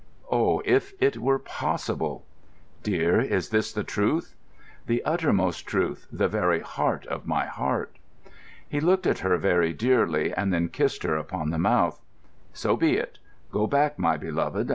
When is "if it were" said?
0.65-1.37